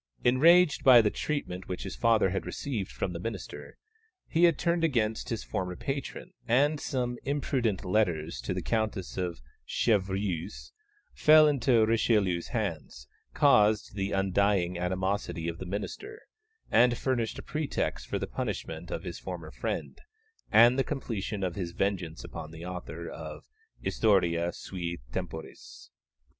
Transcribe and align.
Enraged 0.23 0.83
by 0.83 0.99
the 0.99 1.11
treatment 1.11 1.67
which 1.67 1.83
his 1.83 1.95
father 1.95 2.31
had 2.31 2.43
received 2.43 2.91
from 2.91 3.13
the 3.13 3.19
minister, 3.19 3.77
he 4.27 4.45
had 4.45 4.57
turned 4.57 4.83
against 4.83 5.29
his 5.29 5.43
former 5.43 5.75
patron, 5.75 6.33
and 6.47 6.79
some 6.79 7.19
imprudent 7.23 7.85
letters 7.85 8.41
to 8.41 8.51
the 8.51 8.63
Countess 8.63 9.15
of 9.15 9.41
Chevreuse, 9.63 10.71
which 11.11 11.21
fell 11.21 11.47
into 11.47 11.85
Richelieu's 11.85 12.47
hands, 12.47 13.07
caused 13.35 13.93
the 13.93 14.11
undying 14.11 14.75
animosity 14.75 15.47
of 15.47 15.59
the 15.59 15.67
minister, 15.67 16.23
and 16.71 16.97
furnished 16.97 17.37
a 17.37 17.43
pretext 17.43 18.07
for 18.07 18.17
the 18.17 18.25
punishment 18.25 18.89
of 18.89 19.03
his 19.03 19.19
former 19.19 19.51
friend, 19.51 20.01
and 20.51 20.79
the 20.79 20.83
completion 20.83 21.43
of 21.43 21.53
his 21.53 21.73
vengeance 21.73 22.23
upon 22.23 22.49
the 22.49 22.65
author 22.65 23.07
of 23.07 23.43
Historia 23.79 24.51
sui 24.51 24.97
temporis. 25.11 25.91